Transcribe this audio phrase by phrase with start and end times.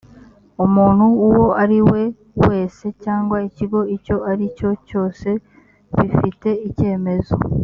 [0.65, 2.01] umuntu uwo ariwe
[2.47, 5.27] wese cyangwa ikigo icyo aricyo cyose
[5.95, 7.35] bifite icyemezo